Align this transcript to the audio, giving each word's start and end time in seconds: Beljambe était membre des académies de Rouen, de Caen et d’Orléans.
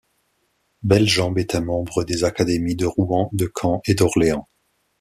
Beljambe 0.81 1.37
était 1.37 1.61
membre 1.61 2.03
des 2.03 2.23
académies 2.23 2.75
de 2.75 2.87
Rouen, 2.87 3.29
de 3.33 3.45
Caen 3.53 3.83
et 3.85 3.93
d’Orléans. 3.93 4.47